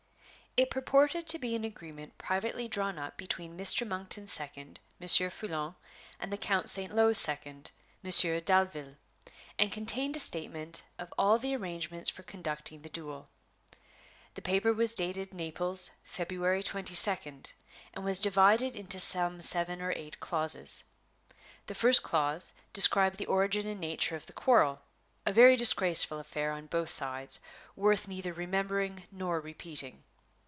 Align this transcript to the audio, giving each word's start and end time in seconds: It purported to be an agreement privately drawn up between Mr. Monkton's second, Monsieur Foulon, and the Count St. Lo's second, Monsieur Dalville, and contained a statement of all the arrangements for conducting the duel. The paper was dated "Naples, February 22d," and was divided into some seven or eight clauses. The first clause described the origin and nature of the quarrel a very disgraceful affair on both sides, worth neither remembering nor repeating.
It 0.57 0.69
purported 0.69 1.27
to 1.27 1.39
be 1.39 1.55
an 1.55 1.63
agreement 1.63 2.17
privately 2.17 2.67
drawn 2.67 2.99
up 2.99 3.15
between 3.15 3.57
Mr. 3.57 3.87
Monkton's 3.87 4.33
second, 4.33 4.81
Monsieur 4.99 5.29
Foulon, 5.29 5.75
and 6.19 6.29
the 6.31 6.37
Count 6.37 6.69
St. 6.69 6.93
Lo's 6.93 7.17
second, 7.17 7.71
Monsieur 8.03 8.41
Dalville, 8.41 8.97
and 9.57 9.71
contained 9.71 10.17
a 10.17 10.19
statement 10.19 10.81
of 10.99 11.13
all 11.17 11.37
the 11.37 11.55
arrangements 11.55 12.09
for 12.09 12.23
conducting 12.23 12.81
the 12.81 12.89
duel. 12.89 13.29
The 14.33 14.41
paper 14.41 14.73
was 14.73 14.93
dated 14.93 15.33
"Naples, 15.33 15.89
February 16.03 16.63
22d," 16.63 17.53
and 17.93 18.03
was 18.03 18.19
divided 18.19 18.75
into 18.75 18.99
some 18.99 19.39
seven 19.39 19.81
or 19.81 19.93
eight 19.95 20.19
clauses. 20.19 20.83
The 21.67 21.75
first 21.75 22.03
clause 22.03 22.51
described 22.73 23.15
the 23.17 23.25
origin 23.27 23.67
and 23.67 23.79
nature 23.79 24.17
of 24.17 24.25
the 24.25 24.33
quarrel 24.33 24.81
a 25.25 25.31
very 25.31 25.55
disgraceful 25.55 26.19
affair 26.19 26.51
on 26.51 26.65
both 26.67 26.89
sides, 26.89 27.39
worth 27.77 28.09
neither 28.09 28.33
remembering 28.33 29.03
nor 29.13 29.39
repeating. 29.39 30.03